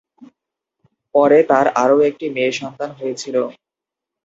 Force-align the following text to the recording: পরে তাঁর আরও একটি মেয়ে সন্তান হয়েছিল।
পরে 1.15 1.37
তাঁর 1.49 1.65
আরও 1.83 1.97
একটি 2.09 2.25
মেয়ে 2.35 2.51
সন্তান 2.59 2.89
হয়েছিল। 2.99 3.35